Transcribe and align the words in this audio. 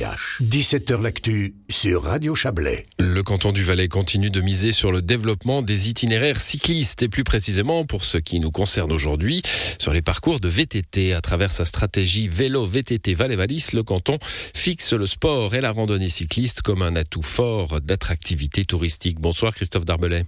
17h 0.00 1.02
L'actu 1.02 1.54
sur 1.68 2.04
Radio 2.04 2.34
Chablais. 2.34 2.86
Le 2.98 3.22
canton 3.22 3.52
du 3.52 3.62
Valais 3.62 3.88
continue 3.88 4.30
de 4.30 4.40
miser 4.40 4.72
sur 4.72 4.92
le 4.92 5.02
développement 5.02 5.60
des 5.60 5.90
itinéraires 5.90 6.40
cyclistes 6.40 7.02
et 7.02 7.10
plus 7.10 7.22
précisément 7.22 7.84
pour 7.84 8.04
ce 8.04 8.16
qui 8.16 8.40
nous 8.40 8.50
concerne 8.50 8.92
aujourd'hui 8.92 9.42
sur 9.78 9.92
les 9.92 10.00
parcours 10.00 10.40
de 10.40 10.48
VTT. 10.48 11.12
À 11.12 11.20
travers 11.20 11.52
sa 11.52 11.66
stratégie 11.66 12.28
vélo 12.28 12.64
VTT 12.64 13.12
Valais-Valis, 13.12 13.68
le 13.74 13.82
canton 13.82 14.18
fixe 14.54 14.94
le 14.94 15.06
sport 15.06 15.54
et 15.54 15.60
la 15.60 15.70
randonnée 15.70 16.08
cycliste 16.08 16.62
comme 16.62 16.80
un 16.80 16.96
atout 16.96 17.22
fort 17.22 17.82
d'attractivité 17.82 18.64
touristique. 18.64 19.20
Bonsoir 19.20 19.54
Christophe 19.54 19.84
Darbelay. 19.84 20.24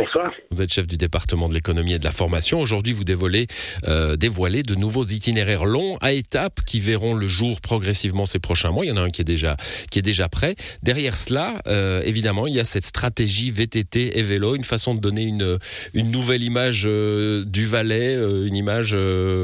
Bonsoir. 0.00 0.32
Vous 0.50 0.62
êtes 0.62 0.72
chef 0.72 0.86
du 0.86 0.96
département 0.96 1.46
de 1.46 1.52
l'économie 1.52 1.92
et 1.92 1.98
de 1.98 2.04
la 2.04 2.10
formation. 2.10 2.58
Aujourd'hui, 2.58 2.94
vous 2.94 3.04
dévoilez, 3.04 3.48
euh, 3.86 4.16
dévoilez 4.16 4.62
de 4.62 4.74
nouveaux 4.74 5.02
itinéraires 5.02 5.66
longs 5.66 5.98
à 6.00 6.12
étapes 6.12 6.60
qui 6.66 6.80
verront 6.80 7.12
le 7.12 7.26
jour 7.26 7.60
progressivement 7.60 8.24
ces 8.24 8.38
prochains 8.38 8.70
mois. 8.70 8.86
Il 8.86 8.88
y 8.88 8.92
en 8.92 8.96
a 8.96 9.02
un 9.02 9.10
qui 9.10 9.20
est 9.20 9.26
déjà, 9.26 9.58
qui 9.90 9.98
est 9.98 10.02
déjà 10.02 10.30
prêt. 10.30 10.54
Derrière 10.82 11.14
cela, 11.14 11.52
euh, 11.66 12.00
évidemment, 12.06 12.46
il 12.46 12.54
y 12.54 12.60
a 12.60 12.64
cette 12.64 12.86
stratégie 12.86 13.50
VTT 13.50 14.18
et 14.18 14.22
vélo, 14.22 14.56
une 14.56 14.64
façon 14.64 14.94
de 14.94 15.00
donner 15.00 15.24
une, 15.24 15.58
une 15.92 16.10
nouvelle 16.10 16.42
image 16.42 16.84
euh, 16.86 17.44
du 17.44 17.66
Valais, 17.66 18.16
euh, 18.16 18.46
une 18.46 18.56
image 18.56 18.92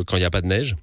quand 0.07 0.17
il 0.17 0.21
n'y 0.21 0.25
a 0.25 0.31
pas 0.31 0.41
de 0.41 0.47
neige. 0.47 0.75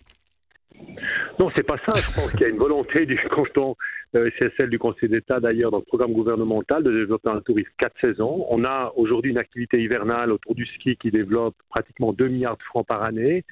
Non, 1.40 1.50
c'est 1.56 1.66
pas 1.66 1.78
ça. 1.88 2.00
Je 2.00 2.14
pense 2.14 2.30
qu'il 2.30 2.42
y 2.42 2.46
a 2.46 2.50
une 2.50 2.60
volonté 2.60 3.08
du 3.08 3.20
canton, 3.36 3.76
c'est 4.14 4.54
celle 4.60 4.70
du 4.70 4.78
Conseil 4.78 5.10
d'État 5.10 5.40
d'ailleurs 5.40 5.72
dans 5.72 5.80
le 5.80 5.84
programme 5.84 6.14
gouvernemental 6.14 6.84
de 6.84 6.92
développer 6.92 7.32
un 7.32 7.42
tourisme 7.42 7.72
quatre 7.80 8.00
saisons. 8.00 8.46
On 8.50 8.64
a 8.64 8.94
aujourd'hui 8.96 9.32
une 9.32 9.40
activité 9.40 9.82
hivernale 9.82 10.32
autour 10.32 10.54
du 10.54 10.66
ski 10.68 10.96
qui 10.98 11.10
développe 11.10 11.56
pratiquement 11.70 12.14
2 12.14 12.28
milliards 12.28 12.58
de 12.58 12.64
francs 12.64 12.86
par 12.86 13.02
année. 13.02 13.44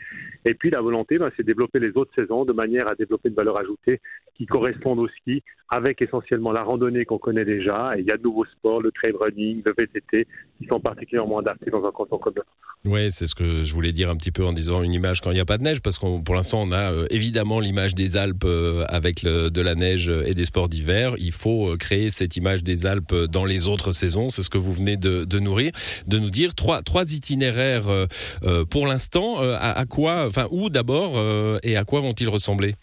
Et 0.46 0.54
puis 0.54 0.70
la 0.70 0.82
volonté, 0.82 1.18
ben, 1.18 1.32
c'est 1.36 1.44
de 1.44 1.48
développer 1.48 1.80
les 1.80 1.98
autres 1.98 2.12
saisons 2.16 2.46
de 2.46 2.54
manière 2.54 2.88
à 2.88 2.94
développer 2.94 3.30
une 3.30 3.36
valeur 3.36 3.58
ajoutée 3.58 4.02
qui 4.42 4.48
correspondent 4.48 4.98
au 4.98 5.08
ski, 5.08 5.44
avec 5.70 6.02
essentiellement 6.02 6.52
la 6.52 6.64
randonnée 6.64 7.06
qu'on 7.06 7.20
connaît 7.20 7.46
déjà. 7.46 7.94
Et 7.96 8.02
il 8.02 8.08
y 8.08 8.12
a 8.12 8.18
de 8.18 8.24
nouveaux 8.24 8.46
sports, 8.46 8.82
le 8.82 8.92
trail 8.92 9.14
running, 9.20 9.62
le 9.64 9.74
VTT, 9.78 10.28
qui 10.58 10.68
sont 10.68 10.80
particulièrement 10.80 11.38
adaptés 11.38 11.70
dans 11.70 11.86
un 11.86 11.92
canton 11.92 12.18
comme 12.18 12.34
le 12.36 12.42
Oui, 12.90 13.12
c'est 13.12 13.28
ce 13.28 13.36
que 13.36 13.64
je 13.64 13.74
voulais 13.74 13.92
dire 13.92 14.10
un 14.10 14.16
petit 14.16 14.32
peu 14.32 14.44
en 14.44 14.52
disant 14.52 14.82
une 14.82 14.94
image 14.94 15.22
quand 15.22 15.30
il 15.30 15.36
n'y 15.36 15.40
a 15.40 15.46
pas 15.46 15.60
de 15.60 15.64
neige, 15.64 15.82
parce 15.84 16.00
qu'on 16.00 16.24
pour 16.24 16.34
l'instant 16.34 16.62
on 16.64 16.72
a 16.72 16.92
euh, 16.92 17.06
évidemment 17.12 17.60
l'image 17.60 17.94
des 17.94 18.18
Alpes 18.18 18.46
euh, 18.46 18.84
avec 18.90 19.24
de 19.24 19.62
la 19.62 19.76
neige 19.76 20.10
et 20.10 20.34
des 20.34 20.46
sports 20.46 20.70
d'hiver. 20.70 21.14
Il 21.20 21.34
faut 21.34 21.74
euh, 21.74 21.78
créer 21.78 22.10
cette 22.10 22.36
image 22.36 22.64
des 22.64 22.88
Alpes 22.88 23.14
dans 23.30 23.46
les 23.46 23.68
autres 23.68 23.92
saisons. 23.94 24.30
C'est 24.30 24.42
ce 24.42 24.50
que 24.50 24.58
vous 24.58 24.74
venez 24.74 24.98
de, 24.98 25.40
nourrir, 25.40 25.72
de 26.08 26.18
nous 26.18 26.32
dire. 26.32 26.56
Trois, 26.56 26.82
itinéraires 27.14 27.90
euh, 27.90 28.06
euh, 28.44 28.66
pour 28.66 28.88
l'instant. 28.88 29.42
Euh, 29.42 29.58
à, 29.60 29.86
quoi, 29.86 30.26
enfin 30.28 30.48
où 30.52 30.70
d'abord 30.70 31.14
euh, 31.16 31.60
et 31.64 31.78
à 31.78 31.84
quoi 31.84 32.02
vont-ils 32.02 32.30
ressembler? 32.30 32.76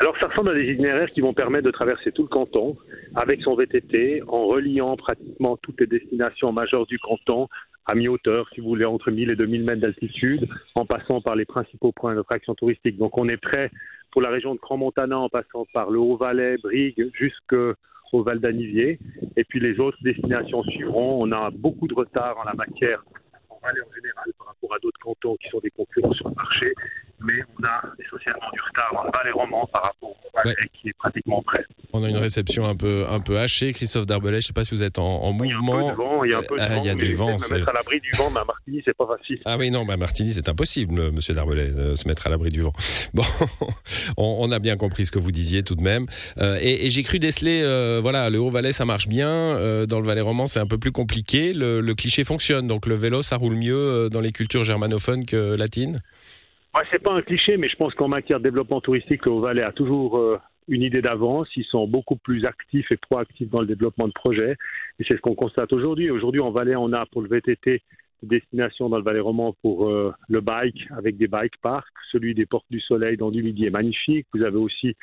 Alors 0.00 0.14
ça 0.22 0.28
ressemble 0.28 0.50
à 0.50 0.54
des 0.54 0.70
itinéraires 0.70 1.10
qui 1.10 1.20
vont 1.20 1.34
permettre 1.34 1.64
de 1.64 1.72
traverser 1.72 2.12
tout 2.12 2.22
le 2.22 2.28
canton 2.28 2.76
avec 3.16 3.42
son 3.42 3.56
VTT 3.56 4.22
en 4.28 4.46
reliant 4.46 4.96
pratiquement 4.96 5.56
toutes 5.56 5.80
les 5.80 5.88
destinations 5.88 6.52
majeures 6.52 6.86
du 6.86 6.98
canton 7.00 7.48
à 7.84 7.94
mi-hauteur, 7.94 8.48
si 8.54 8.60
vous 8.60 8.68
voulez, 8.68 8.84
entre 8.84 9.10
1000 9.10 9.30
et 9.30 9.36
2000 9.36 9.64
mètres 9.64 9.80
d'altitude, 9.80 10.46
en 10.74 10.84
passant 10.84 11.20
par 11.20 11.34
les 11.34 11.46
principaux 11.46 11.90
points 11.90 12.14
d'attraction 12.14 12.54
touristique. 12.54 12.98
Donc 12.98 13.18
on 13.18 13.28
est 13.28 13.38
prêt 13.38 13.70
pour 14.12 14.22
la 14.22 14.28
région 14.28 14.54
de 14.54 14.60
Grand-Montana 14.60 15.18
en 15.18 15.28
passant 15.28 15.66
par 15.72 15.90
le 15.90 15.98
Haut-Valais, 15.98 16.58
Brigue, 16.62 17.10
jusqu'au 17.14 17.74
Val 18.12 18.40
d'Anivier. 18.40 18.98
Et 19.36 19.44
puis 19.44 19.58
les 19.58 19.80
autres 19.80 19.98
destinations 20.02 20.62
suivront. 20.64 21.22
On 21.22 21.32
a 21.32 21.50
beaucoup 21.50 21.88
de 21.88 21.94
retard 21.94 22.36
en 22.38 22.44
la 22.44 22.54
matière 22.54 23.02
en 23.62 23.68
en 23.68 23.94
général 23.94 24.32
par 24.38 24.48
rapport 24.48 24.74
à 24.74 24.78
d'autres 24.78 25.00
cantons 25.00 25.36
qui 25.36 25.48
sont 25.48 25.60
des 25.60 25.70
concurrents 25.70 26.12
sur 26.12 26.28
le 26.28 26.34
marché. 26.34 26.72
Mais 27.20 27.42
on 27.58 27.64
a 27.64 27.82
essentiellement 27.98 28.50
du 28.52 28.60
retard 28.60 28.92
dans 28.94 29.04
le 29.04 29.10
Valais 29.14 29.32
roman 29.32 29.66
par 29.66 29.82
rapport 29.82 30.10
au 30.10 30.38
Valais 30.38 30.54
qui 30.72 30.88
est 30.88 30.98
pratiquement 30.98 31.42
prêt. 31.42 31.64
On 31.98 32.04
a 32.04 32.08
une 32.10 32.16
réception 32.16 32.64
un 32.66 32.74
peu, 32.76 33.04
un 33.10 33.20
peu 33.20 33.38
hachée. 33.38 33.72
Christophe 33.72 34.06
Darbelay, 34.06 34.34
je 34.40 34.46
ne 34.46 34.48
sais 34.48 34.52
pas 34.52 34.64
si 34.64 34.74
vous 34.74 34.82
êtes 34.82 34.98
en, 34.98 35.22
en 35.24 35.36
Il 35.44 35.50
y 35.50 35.52
a 35.52 35.56
un 35.56 35.58
peu 35.60 35.64
mouvement. 35.66 35.90
de 35.90 35.96
vent, 35.96 36.24
il 36.24 36.30
y 36.30 36.34
a 36.34 36.38
un 36.38 36.42
peu 36.42 36.56
de 36.56 36.60
Ah, 36.62 36.68
vent. 36.68 36.82
il 36.82 36.86
y 36.86 36.90
a 36.90 36.94
mais 36.94 37.04
du 37.04 37.12
vent, 37.14 37.26
me 37.36 37.54
mettre 37.54 37.68
à 37.68 37.72
l'abri 37.72 38.00
du 38.00 38.10
vent, 38.16 38.30
mais 38.32 38.40
à 38.40 38.44
Martigny, 38.44 38.82
c'est 38.86 38.96
pas 38.96 39.06
facile. 39.06 39.40
Ah 39.44 39.56
oui, 39.58 39.70
non, 39.70 39.84
bah 39.84 39.96
Martigny, 39.96 40.30
c'est 40.32 40.48
impossible, 40.48 40.98
euh, 41.00 41.10
monsieur 41.12 41.34
Darbelay, 41.34 41.68
de 41.70 41.94
se 41.94 42.06
mettre 42.08 42.26
à 42.26 42.30
l'abri 42.30 42.50
du 42.50 42.60
vent. 42.62 42.72
Bon, 43.14 43.22
on, 44.16 44.36
on 44.40 44.52
a 44.52 44.58
bien 44.58 44.76
compris 44.76 45.06
ce 45.06 45.12
que 45.12 45.18
vous 45.18 45.32
disiez 45.32 45.62
tout 45.62 45.74
de 45.74 45.82
même. 45.82 46.06
Euh, 46.38 46.58
et 46.60 46.86
et 46.86 46.90
j'ai 46.90 47.02
cru 47.02 47.18
déceler, 47.18 47.62
euh, 47.64 47.98
voilà, 48.02 48.30
le 48.30 48.38
Haut-Valais, 48.38 48.72
ça 48.72 48.84
marche 48.84 49.08
bien. 49.08 49.28
euh, 49.28 49.86
dans 49.86 49.98
le 49.98 50.04
Valais 50.06 50.20
roman, 50.20 50.46
c'est 50.46 50.60
un 50.60 50.66
peu 50.66 50.78
plus 50.78 50.92
compliqué. 50.92 51.52
Le, 51.52 51.80
le 51.80 51.94
cliché 51.94 52.24
fonctionne. 52.24 52.66
Donc 52.66 52.86
le 52.86 52.94
vélo, 52.94 53.22
ça 53.22 53.36
roule 53.36 53.54
mieux 53.54 53.74
euh, 53.76 54.08
dans 54.08 54.20
les 54.20 54.32
cultures 54.32 54.64
germanophones 54.64 55.24
que 55.26 55.56
latines? 55.56 56.00
Ouais, 56.74 56.82
c'est 56.92 57.02
pas 57.02 57.12
un 57.12 57.22
cliché, 57.22 57.56
mais 57.56 57.68
je 57.68 57.76
pense 57.76 57.94
qu'en 57.94 58.08
matière 58.08 58.38
de 58.38 58.44
développement 58.44 58.80
touristique, 58.80 59.24
le 59.24 59.32
Haut-Valais 59.32 59.64
a 59.64 59.72
toujours 59.72 60.18
euh, 60.18 60.38
une 60.68 60.82
idée 60.82 61.02
d'avance. 61.02 61.48
Ils 61.56 61.64
sont 61.64 61.86
beaucoup 61.86 62.16
plus 62.16 62.44
actifs 62.44 62.86
et 62.92 62.96
proactifs 62.96 63.50
dans 63.50 63.60
le 63.60 63.66
développement 63.66 64.06
de 64.06 64.12
projets. 64.12 64.56
Et 64.98 65.04
c'est 65.08 65.16
ce 65.16 65.20
qu'on 65.20 65.34
constate 65.34 65.72
aujourd'hui. 65.72 66.10
Aujourd'hui, 66.10 66.40
en 66.40 66.50
Valais, 66.50 66.76
on 66.76 66.92
a 66.92 67.06
pour 67.06 67.22
le 67.22 67.28
VTT 67.28 67.82
des 68.22 68.38
destinations 68.38 68.88
dans 68.88 68.98
le 68.98 69.02
Valais 69.02 69.20
roman 69.20 69.54
pour 69.62 69.88
euh, 69.88 70.12
le 70.28 70.40
bike 70.40 70.88
avec 70.96 71.16
des 71.16 71.28
bike 71.28 71.56
parks. 71.62 71.86
Celui 72.10 72.34
des 72.34 72.46
Portes 72.46 72.66
du 72.70 72.80
Soleil 72.80 73.16
dans 73.16 73.30
du 73.30 73.42
Midi 73.42 73.66
est 73.66 73.70
magnifique. 73.70 74.26
Vous 74.32 74.42
avez 74.42 74.56
aussi 74.56 74.96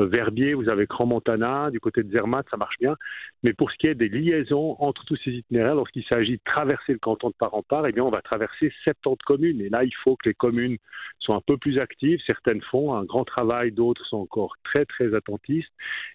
euh, 0.00 0.06
Verbier, 0.06 0.54
vous 0.54 0.68
avez 0.68 0.86
Grand-Montana, 0.86 1.70
du 1.70 1.80
côté 1.80 2.02
de 2.02 2.10
Zermatt, 2.10 2.46
ça 2.50 2.56
marche 2.56 2.76
bien. 2.80 2.96
Mais 3.42 3.52
pour 3.52 3.70
ce 3.70 3.76
qui 3.76 3.88
est 3.88 3.94
des 3.94 4.08
liaisons 4.08 4.76
entre 4.80 5.04
tous 5.04 5.18
ces 5.24 5.30
itinéraires, 5.30 5.74
lorsqu'il 5.74 6.04
s'agit 6.04 6.32
de 6.32 6.42
traverser 6.44 6.92
le 6.92 6.98
canton 6.98 7.28
de 7.28 7.34
part 7.34 7.54
en 7.54 7.62
part, 7.62 7.86
eh 7.86 7.92
bien, 7.92 8.04
on 8.04 8.10
va 8.10 8.22
traverser 8.22 8.72
70 8.84 9.16
communes. 9.24 9.60
Et 9.60 9.68
là, 9.68 9.84
il 9.84 9.94
faut 10.02 10.16
que 10.16 10.28
les 10.28 10.34
communes 10.34 10.78
soient 11.18 11.36
un 11.36 11.42
peu 11.46 11.56
plus 11.56 11.78
actives. 11.78 12.20
Certaines 12.26 12.62
font 12.62 12.94
un 12.94 13.04
grand 13.04 13.24
travail, 13.24 13.72
d'autres 13.72 14.04
sont 14.06 14.18
encore 14.18 14.54
très, 14.64 14.84
très 14.84 15.14
attentistes. 15.14 15.72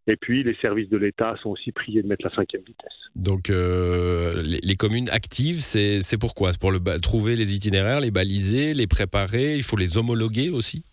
Et 0.07 0.15
puis, 0.15 0.43
les 0.43 0.55
services 0.63 0.89
de 0.89 0.97
l'État 0.97 1.35
sont 1.41 1.51
aussi 1.51 1.71
priés 1.71 2.01
de 2.01 2.07
mettre 2.07 2.25
la 2.25 2.33
cinquième 2.33 2.63
vitesse. 2.63 2.93
Donc 3.15 3.49
euh, 3.49 4.43
les, 4.43 4.75
communes 4.75 5.09
actives, 5.09 5.59
c'est 5.59 6.17
pourquoi? 6.19 6.46
Pour 6.57 6.71
le, 6.71 6.79
trouver 7.01 7.35
les 7.35 7.53
itinéraires, 7.53 7.99
les 7.99 8.11
baliser, 8.11 8.73
les 8.73 8.87
préparer. 8.87 9.55
Il 9.55 9.63
faut 9.63 9.75
les 9.75 9.97
homologuer 9.97 10.49
aussi. 10.49 10.85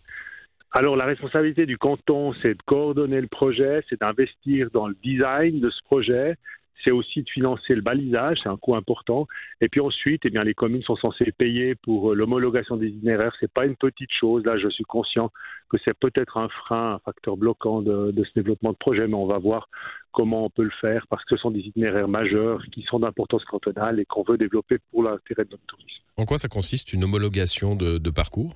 Alors, 0.71 0.97
la 0.97 1.05
responsabilité 1.05 1.65
du 1.65 1.77
canton, 1.77 2.33
c'est 2.43 2.53
de 2.53 2.61
coordonner 2.65 3.21
le 3.21 3.27
projet, 3.27 3.81
c'est 3.89 4.01
d'investir 4.01 4.69
dans 4.73 4.87
le 4.87 4.95
design 5.01 5.61
de 5.61 5.69
ce 5.69 5.81
projet, 5.85 6.35
c'est 6.85 6.91
aussi 6.91 7.23
de 7.23 7.29
financer 7.29 7.73
le 7.73 7.81
balisage, 7.81 8.39
c'est 8.43 8.49
un 8.49 8.57
coût 8.57 8.75
important. 8.75 9.25
Et 9.61 9.69
puis 9.69 9.79
ensuite, 9.79 10.23
eh 10.25 10.29
bien, 10.29 10.43
les 10.43 10.53
communes 10.53 10.83
sont 10.83 10.97
censées 10.97 11.31
payer 11.31 11.75
pour 11.75 12.11
euh, 12.11 12.15
l'homologation 12.15 12.75
des 12.75 12.87
itinéraires. 12.87 13.33
C'est 13.39 13.51
pas 13.51 13.65
une 13.65 13.77
petite 13.77 14.11
chose. 14.11 14.43
Là, 14.43 14.57
je 14.57 14.67
suis 14.67 14.83
conscient 14.83 15.31
que 15.69 15.77
c'est 15.87 15.97
peut-être 15.97 16.37
un 16.37 16.49
frein, 16.49 16.95
un 16.95 16.99
facteur 16.99 17.37
bloquant 17.37 17.81
de 17.81 18.23
ce 18.23 18.31
développement 18.35 18.71
de 18.71 18.77
projet, 18.77 19.07
mais 19.07 19.15
on 19.15 19.27
va 19.27 19.39
voir 19.39 19.69
comment 20.15 20.45
on 20.45 20.49
peut 20.49 20.63
le 20.63 20.71
faire 20.81 21.05
parce 21.09 21.23
que 21.25 21.35
ce 21.35 21.41
sont 21.41 21.51
des 21.51 21.59
itinéraires 21.59 22.07
majeurs 22.07 22.61
qui 22.71 22.81
sont 22.83 22.99
d'importance 22.99 23.43
cantonale 23.45 23.99
et 23.99 24.05
qu'on 24.05 24.23
veut 24.23 24.37
développer 24.37 24.77
pour 24.91 25.03
l'intérêt 25.03 25.45
de 25.45 25.51
notre 25.51 25.65
tourisme. 25.67 26.03
En 26.17 26.25
quoi 26.25 26.37
ça 26.37 26.47
consiste 26.47 26.93
une 26.93 27.03
homologation 27.03 27.75
de, 27.75 27.97
de 27.97 28.09
parcours? 28.09 28.53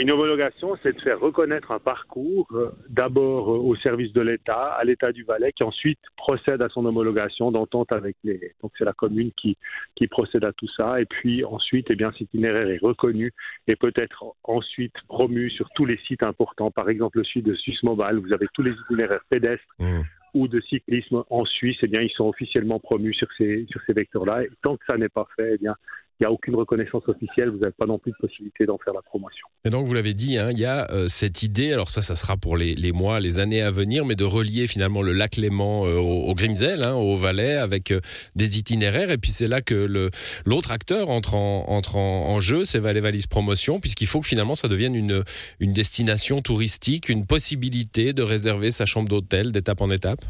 Une 0.00 0.10
homologation, 0.10 0.74
c'est 0.82 0.96
de 0.96 1.00
faire 1.02 1.20
reconnaître 1.20 1.70
un 1.70 1.78
parcours 1.78 2.48
euh, 2.54 2.70
d'abord 2.88 3.50
euh, 3.50 3.58
au 3.58 3.76
service 3.76 4.10
de 4.14 4.22
l'État, 4.22 4.72
à 4.72 4.84
l'État 4.84 5.12
du 5.12 5.22
Valais, 5.22 5.52
qui 5.52 5.64
ensuite 5.64 5.98
procède 6.16 6.62
à 6.62 6.70
son 6.70 6.86
homologation 6.86 7.52
d'entente 7.52 7.92
avec 7.92 8.16
les. 8.24 8.54
Donc 8.62 8.72
c'est 8.78 8.86
la 8.86 8.94
commune 8.94 9.32
qui, 9.36 9.58
qui 9.94 10.06
procède 10.08 10.46
à 10.46 10.52
tout 10.54 10.68
ça. 10.78 10.98
Et 10.98 11.04
puis 11.04 11.44
ensuite, 11.44 11.88
eh 11.90 11.94
bien, 11.94 12.10
cet 12.12 12.22
itinéraire 12.22 12.70
est 12.70 12.80
reconnu 12.82 13.32
et 13.68 13.76
peut 13.76 13.92
être 13.96 14.24
ensuite 14.44 14.94
promu 15.08 15.50
sur 15.50 15.68
tous 15.74 15.84
les 15.84 15.98
sites 16.08 16.24
importants. 16.24 16.70
Par 16.70 16.88
exemple, 16.88 17.18
le 17.18 17.24
site 17.24 17.44
de 17.44 17.54
Suisse 17.54 17.82
Mobile, 17.82 18.18
vous 18.24 18.32
avez 18.32 18.46
tous 18.54 18.62
les 18.62 18.72
itinéraires 18.72 19.24
pédestres 19.28 19.62
Mmh. 19.78 20.00
Ou 20.34 20.48
de 20.48 20.60
cyclisme 20.60 21.24
en 21.30 21.44
Suisse, 21.44 21.78
eh 21.82 21.88
bien, 21.88 22.02
ils 22.02 22.10
sont 22.10 22.26
officiellement 22.26 22.78
promus 22.78 23.14
sur 23.14 23.28
ces, 23.36 23.66
sur 23.70 23.80
ces 23.86 23.92
vecteurs-là. 23.92 24.44
Et 24.44 24.50
tant 24.62 24.76
que 24.76 24.84
ça 24.88 24.96
n'est 24.96 25.08
pas 25.08 25.26
fait, 25.36 25.54
eh 25.54 25.58
bien, 25.58 25.74
il 26.22 26.26
n'y 26.26 26.28
a 26.28 26.32
aucune 26.32 26.54
reconnaissance 26.54 27.02
officielle, 27.08 27.50
vous 27.50 27.58
n'avez 27.58 27.72
pas 27.76 27.86
non 27.86 27.98
plus 27.98 28.12
de 28.12 28.16
possibilité 28.16 28.64
d'en 28.64 28.78
faire 28.78 28.94
la 28.94 29.02
promotion. 29.02 29.44
Et 29.64 29.70
donc, 29.70 29.86
vous 29.86 29.94
l'avez 29.94 30.14
dit, 30.14 30.38
hein, 30.38 30.50
il 30.52 30.58
y 30.58 30.64
a 30.64 30.88
euh, 30.92 31.08
cette 31.08 31.42
idée, 31.42 31.72
alors 31.72 31.90
ça, 31.90 32.00
ça 32.00 32.14
sera 32.14 32.36
pour 32.36 32.56
les, 32.56 32.92
mois, 32.92 33.18
les 33.18 33.40
années 33.40 33.60
à 33.60 33.72
venir, 33.72 34.04
mais 34.04 34.14
de 34.14 34.22
relier 34.22 34.68
finalement 34.68 35.02
le 35.02 35.12
lac 35.12 35.36
Léman 35.36 35.84
euh, 35.84 35.96
au, 35.98 36.32
Grimsel, 36.36 36.84
hein, 36.84 36.94
au 36.94 37.16
Valais, 37.16 37.56
avec 37.56 37.90
euh, 37.90 38.00
des 38.36 38.56
itinéraires. 38.56 39.10
Et 39.10 39.18
puis, 39.18 39.32
c'est 39.32 39.48
là 39.48 39.62
que 39.62 40.10
l'autre 40.46 40.70
acteur 40.70 41.08
entre 41.08 41.34
en, 41.34 42.40
jeu, 42.40 42.64
c'est 42.64 42.78
Valais 42.78 43.00
Valise 43.00 43.26
Promotion, 43.26 43.80
puisqu'il 43.80 44.06
faut 44.06 44.20
que 44.20 44.26
finalement 44.26 44.54
ça 44.54 44.68
devienne 44.68 44.94
une 44.94 45.72
destination 45.72 46.40
touristique, 46.40 47.08
une 47.08 47.26
possibilité 47.26 48.12
de 48.12 48.22
réserver 48.22 48.70
sa 48.70 48.86
chambre 48.86 49.08
d'hôtel 49.08 49.50
d'étape 49.50 49.80
en 49.80 49.88
étape. 49.88 50.20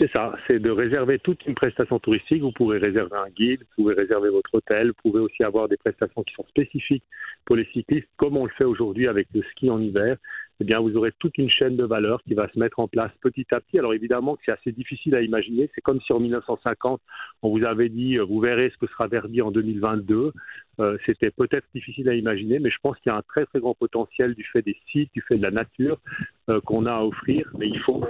C'est 0.00 0.10
ça, 0.16 0.34
c'est 0.48 0.58
de 0.58 0.70
réserver 0.70 1.18
toute 1.18 1.44
une 1.44 1.54
prestation 1.54 1.98
touristique. 1.98 2.40
Vous 2.40 2.52
pourrez 2.52 2.78
réserver 2.78 3.16
un 3.18 3.28
guide, 3.28 3.60
vous 3.60 3.82
pouvez 3.82 3.94
réserver 3.94 4.30
votre 4.30 4.48
hôtel, 4.54 4.88
vous 4.88 5.10
pouvez 5.10 5.20
aussi 5.20 5.44
avoir 5.44 5.68
des 5.68 5.76
prestations 5.76 6.22
qui 6.22 6.32
sont 6.32 6.46
spécifiques 6.48 7.04
pour 7.44 7.56
les 7.56 7.66
cyclistes, 7.66 8.08
comme 8.16 8.38
on 8.38 8.46
le 8.46 8.50
fait 8.56 8.64
aujourd'hui 8.64 9.08
avec 9.08 9.28
le 9.34 9.42
ski 9.50 9.68
en 9.68 9.78
hiver. 9.78 10.16
eh 10.58 10.64
bien, 10.64 10.80
vous 10.80 10.96
aurez 10.96 11.12
toute 11.18 11.36
une 11.36 11.50
chaîne 11.50 11.76
de 11.76 11.84
valeur 11.84 12.22
qui 12.22 12.32
va 12.32 12.48
se 12.48 12.58
mettre 12.58 12.80
en 12.80 12.88
place 12.88 13.12
petit 13.20 13.46
à 13.52 13.60
petit. 13.60 13.78
Alors 13.78 13.92
évidemment 13.92 14.36
que 14.36 14.42
c'est 14.46 14.54
assez 14.54 14.72
difficile 14.72 15.14
à 15.16 15.20
imaginer. 15.20 15.68
C'est 15.74 15.82
comme 15.82 16.00
si 16.00 16.14
en 16.14 16.20
1950, 16.20 17.02
on 17.42 17.50
vous 17.50 17.62
avait 17.66 17.90
dit, 17.90 18.16
euh, 18.16 18.24
vous 18.24 18.40
verrez 18.40 18.70
ce 18.70 18.78
que 18.78 18.90
sera 18.90 19.06
Verdi 19.06 19.42
en 19.42 19.50
2022. 19.50 20.32
Euh, 20.80 20.96
C'était 21.04 21.30
peut-être 21.30 21.66
difficile 21.74 22.08
à 22.08 22.14
imaginer, 22.14 22.58
mais 22.58 22.70
je 22.70 22.78
pense 22.82 22.96
qu'il 23.00 23.12
y 23.12 23.14
a 23.14 23.18
un 23.18 23.22
très 23.34 23.44
très 23.44 23.60
grand 23.60 23.74
potentiel 23.74 24.34
du 24.34 24.44
fait 24.44 24.62
des 24.62 24.78
sites, 24.90 25.12
du 25.12 25.20
fait 25.20 25.36
de 25.36 25.42
la 25.42 25.50
nature 25.50 25.98
euh, 26.48 26.58
qu'on 26.62 26.86
a 26.86 26.92
à 26.92 27.02
offrir. 27.04 27.52
Mais 27.58 27.68
il 27.68 27.78
faut 27.80 28.02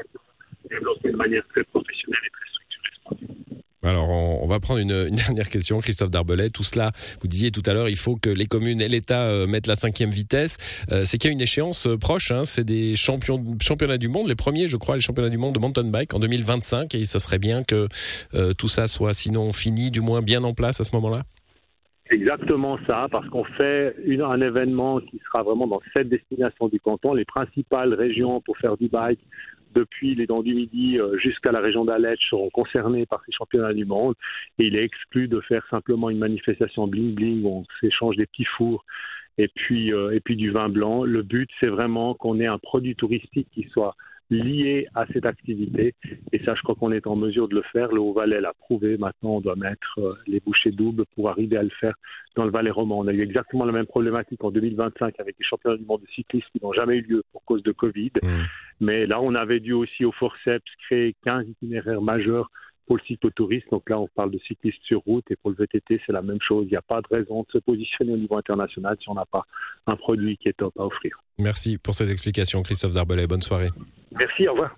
développer 0.68 1.10
de 1.10 1.16
manière 1.16 1.46
très 1.54 1.64
professionnelle 1.64 2.20
et 2.24 2.30
très 2.30 2.50
structurée. 2.50 3.60
Alors, 3.82 4.10
on, 4.10 4.46
va 4.46 4.60
prendre 4.60 4.80
une, 4.80 4.88
dernière 5.10 5.48
question, 5.48 5.78
Christophe 5.80 6.10
Darbelet. 6.10 6.50
Tout 6.50 6.64
cela, 6.64 6.90
vous 7.22 7.28
disiez 7.28 7.50
tout 7.50 7.62
à 7.64 7.72
l'heure, 7.72 7.88
il 7.88 7.96
faut 7.96 8.16
que 8.16 8.28
les 8.28 8.46
communes 8.46 8.80
et 8.80 8.88
l'État 8.88 9.22
euh, 9.22 9.46
mettent 9.46 9.66
la 9.66 9.74
cinquième 9.74 10.10
vitesse. 10.10 10.84
Euh, 10.92 11.02
c'est 11.04 11.16
qu'il 11.16 11.28
y 11.28 11.32
a 11.32 11.34
une 11.34 11.40
échéance 11.40 11.86
euh, 11.86 11.96
proche. 11.96 12.30
Hein. 12.30 12.44
c'est 12.44 12.64
des 12.64 12.94
champions, 12.94 13.42
championnats 13.62 13.96
du 13.96 14.08
monde, 14.08 14.28
les 14.28 14.34
premiers, 14.34 14.68
je 14.68 14.76
crois, 14.76 14.96
les 14.96 15.02
championnats 15.02 15.30
du 15.30 15.38
monde 15.38 15.54
de 15.54 15.60
mountain 15.60 15.84
bike 15.84 16.12
en 16.12 16.18
2025. 16.18 16.94
Et 16.94 17.04
ça 17.04 17.20
serait 17.20 17.38
bien 17.38 17.64
que 17.64 17.88
tout 18.58 18.68
ça 18.68 18.86
soit, 18.86 19.14
sinon 19.14 19.52
fini, 19.52 19.90
du 19.90 20.00
moins 20.00 20.20
bien 20.20 20.44
en 20.44 20.52
place 20.52 20.80
à 20.80 20.84
ce 20.84 20.94
moment-là. 20.96 21.22
Exactement 22.10 22.76
ça, 22.88 23.06
parce 23.10 23.28
qu'on 23.28 23.44
fait 23.44 23.94
une, 24.04 24.22
un 24.22 24.40
événement 24.40 25.00
qui 25.00 25.20
sera 25.26 25.44
vraiment 25.44 25.68
dans 25.68 25.80
sept 25.96 26.08
destinations 26.08 26.68
du 26.68 26.80
canton. 26.80 27.14
Les 27.14 27.24
principales 27.24 27.94
régions 27.94 28.40
pour 28.40 28.58
faire 28.58 28.76
du 28.76 28.88
bike 28.88 29.20
depuis 29.74 30.14
les 30.14 30.26
Dents 30.26 30.42
du 30.42 30.54
Midi 30.54 30.98
euh, 30.98 31.16
jusqu'à 31.18 31.52
la 31.52 31.60
région 31.60 31.84
d'Aletsch 31.84 32.28
seront 32.28 32.50
concernés 32.50 33.06
par 33.06 33.22
ces 33.24 33.32
championnats 33.32 33.72
du 33.72 33.84
monde. 33.84 34.14
Et 34.58 34.66
il 34.66 34.76
est 34.76 34.84
exclu 34.84 35.28
de 35.28 35.40
faire 35.40 35.66
simplement 35.70 36.10
une 36.10 36.18
manifestation 36.18 36.86
bling-bling 36.86 37.42
où 37.42 37.48
on 37.48 37.64
s'échange 37.80 38.16
des 38.16 38.26
petits 38.26 38.44
fours 38.56 38.84
et 39.38 39.48
puis, 39.48 39.92
euh, 39.92 40.14
et 40.14 40.20
puis 40.20 40.36
du 40.36 40.50
vin 40.50 40.68
blanc. 40.68 41.04
Le 41.04 41.22
but, 41.22 41.48
c'est 41.60 41.68
vraiment 41.68 42.14
qu'on 42.14 42.40
ait 42.40 42.46
un 42.46 42.58
produit 42.58 42.96
touristique 42.96 43.48
qui 43.52 43.68
soit 43.72 43.96
lié 44.30 44.86
à 44.94 45.06
cette 45.12 45.26
activité. 45.26 45.94
Et 46.32 46.42
ça, 46.44 46.54
je 46.54 46.62
crois 46.62 46.74
qu'on 46.74 46.92
est 46.92 47.06
en 47.06 47.16
mesure 47.16 47.48
de 47.48 47.56
le 47.56 47.62
faire. 47.72 47.92
Le 47.92 48.00
Haut-Valais 48.00 48.40
l'a 48.40 48.54
prouvé. 48.54 48.96
Maintenant, 48.96 49.36
on 49.36 49.40
doit 49.40 49.56
mettre 49.56 49.98
euh, 49.98 50.14
les 50.26 50.40
bouchées 50.40 50.70
doubles 50.70 51.04
pour 51.14 51.28
arriver 51.28 51.56
à 51.56 51.62
le 51.62 51.70
faire 51.80 51.94
dans 52.36 52.44
le 52.44 52.50
Valais 52.50 52.70
roman. 52.70 52.98
On 52.98 53.08
a 53.08 53.12
eu 53.12 53.22
exactement 53.22 53.64
la 53.64 53.72
même 53.72 53.86
problématique 53.86 54.42
en 54.44 54.50
2025 54.50 55.14
avec 55.18 55.36
les 55.38 55.44
championnats 55.44 55.76
du 55.76 55.84
monde 55.84 56.02
de 56.02 56.08
cyclisme 56.14 56.46
qui 56.52 56.62
n'ont 56.62 56.72
jamais 56.72 56.96
eu 56.96 57.02
lieu 57.02 57.22
pour 57.32 57.44
cause 57.44 57.62
de 57.62 57.72
Covid. 57.72 58.12
Mmh. 58.22 58.28
Mais 58.80 59.06
là, 59.06 59.20
on 59.20 59.34
avait 59.34 59.60
dû 59.60 59.72
aussi 59.72 60.04
au 60.04 60.12
forceps 60.12 60.64
créer 60.86 61.14
15 61.26 61.46
itinéraires 61.48 62.00
majeurs 62.00 62.50
pour 62.86 62.96
le 62.96 63.02
cyclotourisme. 63.06 63.68
Donc 63.70 63.88
là, 63.88 64.00
on 64.00 64.08
parle 64.08 64.32
de 64.32 64.38
cyclistes 64.46 64.82
sur 64.82 65.00
route 65.00 65.24
et 65.30 65.36
pour 65.36 65.50
le 65.50 65.56
VTT, 65.56 66.00
c'est 66.04 66.12
la 66.12 66.22
même 66.22 66.40
chose. 66.40 66.66
Il 66.66 66.70
n'y 66.70 66.76
a 66.76 66.82
pas 66.82 67.00
de 67.00 67.06
raison 67.08 67.42
de 67.42 67.52
se 67.52 67.58
positionner 67.58 68.12
au 68.12 68.16
niveau 68.16 68.36
international 68.36 68.96
si 69.00 69.08
on 69.08 69.14
n'a 69.14 69.26
pas 69.26 69.44
un 69.86 69.94
produit 69.94 70.36
qui 70.36 70.48
est 70.48 70.56
top 70.56 70.74
à 70.76 70.84
offrir. 70.84 71.22
Merci 71.38 71.78
pour 71.78 71.94
ces 71.94 72.10
explications, 72.10 72.62
Christophe 72.62 72.92
Darbelet. 72.92 73.28
Bonne 73.28 73.42
soirée. 73.42 73.68
Merci, 74.18 74.48
au 74.48 74.52
revoir. 74.52 74.76